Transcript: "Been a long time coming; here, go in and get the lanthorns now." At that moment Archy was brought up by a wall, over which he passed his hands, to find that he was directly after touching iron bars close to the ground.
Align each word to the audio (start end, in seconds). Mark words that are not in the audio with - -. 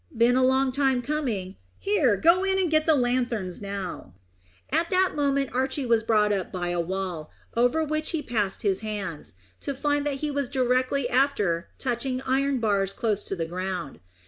"Been 0.17 0.35
a 0.35 0.41
long 0.43 0.71
time 0.71 1.03
coming; 1.03 1.57
here, 1.77 2.17
go 2.17 2.43
in 2.43 2.57
and 2.57 2.71
get 2.71 2.87
the 2.87 2.95
lanthorns 2.95 3.61
now." 3.61 4.15
At 4.71 4.89
that 4.89 5.13
moment 5.15 5.51
Archy 5.53 5.85
was 5.85 6.01
brought 6.01 6.33
up 6.33 6.51
by 6.51 6.69
a 6.69 6.79
wall, 6.79 7.29
over 7.55 7.83
which 7.83 8.09
he 8.09 8.23
passed 8.23 8.63
his 8.63 8.79
hands, 8.79 9.35
to 9.59 9.75
find 9.75 10.03
that 10.07 10.15
he 10.15 10.31
was 10.31 10.49
directly 10.49 11.07
after 11.07 11.69
touching 11.77 12.19
iron 12.23 12.59
bars 12.59 12.93
close 12.93 13.21
to 13.25 13.35
the 13.35 13.45
ground. 13.45 13.99